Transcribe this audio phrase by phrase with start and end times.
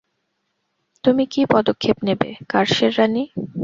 [1.03, 3.23] তুমি কী পদক্ষেপ নেবে, কার্সের রানী?